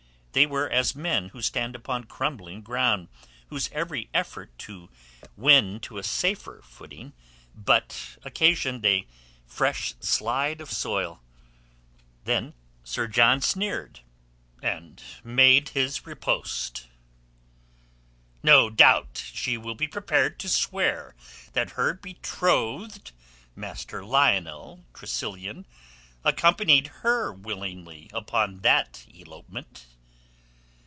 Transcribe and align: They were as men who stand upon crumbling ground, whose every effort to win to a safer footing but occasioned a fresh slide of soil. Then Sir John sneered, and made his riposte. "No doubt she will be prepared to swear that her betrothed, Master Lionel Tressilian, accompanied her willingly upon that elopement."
They 0.33 0.45
were 0.45 0.69
as 0.69 0.95
men 0.95 1.27
who 1.35 1.41
stand 1.41 1.75
upon 1.75 2.05
crumbling 2.05 2.61
ground, 2.61 3.09
whose 3.49 3.69
every 3.73 4.09
effort 4.13 4.57
to 4.59 4.89
win 5.35 5.81
to 5.81 5.97
a 5.97 6.03
safer 6.03 6.61
footing 6.63 7.11
but 7.53 8.17
occasioned 8.23 8.85
a 8.85 9.05
fresh 9.45 9.93
slide 9.99 10.61
of 10.61 10.71
soil. 10.71 11.21
Then 12.23 12.53
Sir 12.81 13.09
John 13.09 13.41
sneered, 13.41 13.99
and 14.63 15.03
made 15.21 15.67
his 15.75 16.05
riposte. 16.05 16.87
"No 18.41 18.69
doubt 18.69 19.21
she 19.33 19.57
will 19.57 19.75
be 19.75 19.89
prepared 19.89 20.39
to 20.39 20.47
swear 20.47 21.13
that 21.51 21.71
her 21.71 21.93
betrothed, 21.93 23.11
Master 23.53 24.01
Lionel 24.05 24.85
Tressilian, 24.93 25.65
accompanied 26.23 26.87
her 27.03 27.33
willingly 27.33 28.09
upon 28.13 28.61
that 28.61 29.05
elopement." 29.13 29.87